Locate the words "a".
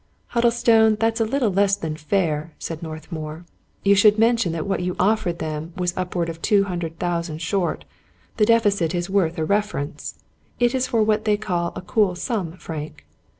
1.21-1.25, 9.37-9.45, 11.75-11.81